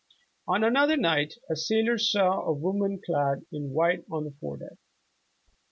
On 0.47 0.63
another 0.63 0.97
night 0.97 1.35
a 1.47 1.55
sailor 1.55 1.99
saw 1.99 2.41
a 2.41 2.51
woman 2.51 2.99
clad 3.05 3.45
in 3.51 3.69
white 3.69 4.03
on 4.09 4.23
the 4.23 4.31
fore 4.39 4.57
deck. 4.57 4.79